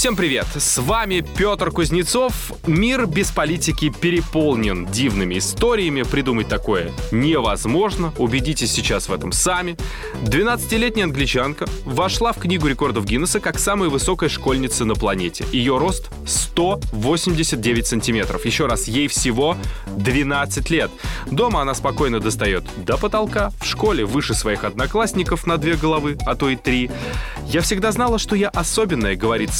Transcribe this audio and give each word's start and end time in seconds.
Всем 0.00 0.16
привет! 0.16 0.46
С 0.56 0.78
вами 0.78 1.22
Петр 1.36 1.70
Кузнецов. 1.70 2.54
Мир 2.66 3.04
без 3.04 3.30
политики 3.32 3.90
переполнен 3.90 4.86
дивными 4.86 5.36
историями. 5.36 6.04
Придумать 6.04 6.48
такое 6.48 6.90
невозможно. 7.12 8.10
Убедитесь 8.16 8.72
сейчас 8.72 9.10
в 9.10 9.12
этом 9.12 9.30
сами. 9.30 9.76
12-летняя 10.22 11.04
англичанка 11.04 11.66
вошла 11.84 12.32
в 12.32 12.38
книгу 12.38 12.66
рекордов 12.66 13.04
Гиннесса 13.04 13.40
как 13.40 13.58
самая 13.58 13.90
высокая 13.90 14.30
школьница 14.30 14.86
на 14.86 14.94
планете. 14.94 15.44
Ее 15.52 15.76
рост 15.76 16.08
189 16.26 17.86
сантиметров. 17.86 18.46
Еще 18.46 18.64
раз, 18.64 18.88
ей 18.88 19.06
всего 19.06 19.54
12 19.98 20.70
лет. 20.70 20.90
Дома 21.30 21.60
она 21.60 21.74
спокойно 21.74 22.20
достает 22.20 22.64
до 22.78 22.96
потолка. 22.96 23.50
В 23.60 23.66
школе 23.66 24.06
выше 24.06 24.32
своих 24.32 24.64
одноклассников 24.64 25.46
на 25.46 25.58
две 25.58 25.76
головы, 25.76 26.16
а 26.24 26.36
то 26.36 26.48
и 26.48 26.56
три. 26.56 26.90
«Я 27.48 27.60
всегда 27.60 27.92
знала, 27.92 28.18
что 28.18 28.34
я 28.34 28.48
особенная»,— 28.48 29.14
говорит 29.16 29.52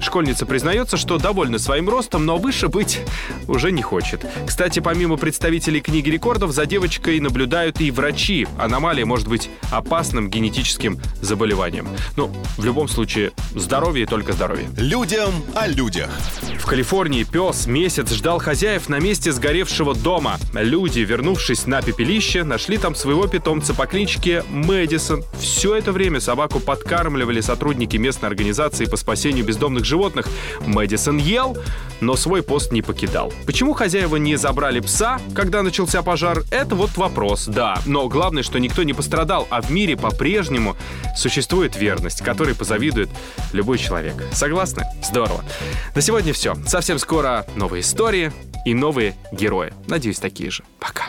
Школьница 0.00 0.46
признается, 0.46 0.96
что 0.96 1.18
довольна 1.18 1.58
своим 1.58 1.88
ростом, 1.88 2.26
но 2.26 2.36
выше 2.36 2.68
быть 2.68 3.00
уже 3.48 3.72
не 3.72 3.82
хочет. 3.82 4.24
Кстати, 4.46 4.80
помимо 4.80 5.16
представителей 5.16 5.80
книги 5.80 6.10
рекордов, 6.10 6.52
за 6.52 6.66
девочкой 6.66 7.20
наблюдают 7.20 7.80
и 7.80 7.90
врачи. 7.90 8.46
Аномалия 8.58 9.04
может 9.04 9.28
быть 9.28 9.50
опасным 9.70 10.30
генетическим 10.30 10.98
заболеванием. 11.20 11.88
Но 12.16 12.28
ну, 12.28 12.32
в 12.56 12.64
любом 12.64 12.88
случае, 12.88 13.32
здоровье 13.54 14.04
и 14.04 14.06
только 14.06 14.32
здоровье. 14.32 14.68
Людям 14.76 15.30
о 15.54 15.66
людях. 15.66 16.10
В 16.58 16.66
Калифорнии 16.66 17.24
пес 17.24 17.66
месяц 17.66 18.12
ждал 18.12 18.38
хозяев 18.38 18.88
на 18.88 18.98
месте 18.98 19.32
сгоревшего 19.32 19.94
дома. 19.94 20.38
Люди, 20.54 21.00
вернувшись 21.00 21.66
на 21.66 21.82
пепелище, 21.82 22.42
нашли 22.44 22.78
там 22.78 22.94
своего 22.94 23.26
питомца 23.26 23.74
по 23.74 23.86
кличке 23.86 24.44
Мэдисон. 24.48 25.22
Все 25.38 25.74
это 25.74 25.92
время 25.92 26.20
собаку 26.20 26.60
подкармливали 26.60 27.40
сотрудники 27.40 27.96
местной 27.96 28.28
организации 28.28 28.86
по 28.86 28.96
спасению 28.96 29.44
бездомных 29.64 29.84
животных. 29.84 30.26
Мэдисон 30.66 31.16
ел, 31.16 31.56
но 32.00 32.16
свой 32.16 32.42
пост 32.42 32.70
не 32.70 32.82
покидал. 32.82 33.32
Почему 33.46 33.72
хозяева 33.72 34.16
не 34.16 34.36
забрали 34.36 34.80
пса, 34.80 35.18
когда 35.34 35.62
начался 35.62 36.02
пожар, 36.02 36.42
это 36.50 36.74
вот 36.74 36.96
вопрос, 36.96 37.46
да. 37.46 37.78
Но 37.86 38.08
главное, 38.08 38.42
что 38.42 38.58
никто 38.58 38.82
не 38.82 38.92
пострадал, 38.92 39.46
а 39.50 39.62
в 39.62 39.70
мире 39.70 39.96
по-прежнему 39.96 40.76
существует 41.16 41.76
верность, 41.76 42.22
которой 42.22 42.54
позавидует 42.54 43.08
любой 43.52 43.78
человек. 43.78 44.14
Согласны? 44.32 44.84
Здорово. 45.02 45.42
На 45.94 46.02
сегодня 46.02 46.34
все. 46.34 46.54
Совсем 46.66 46.98
скоро 46.98 47.46
новые 47.56 47.80
истории 47.80 48.32
и 48.66 48.74
новые 48.74 49.14
герои. 49.32 49.72
Надеюсь, 49.86 50.18
такие 50.18 50.50
же. 50.50 50.62
Пока. 50.78 51.04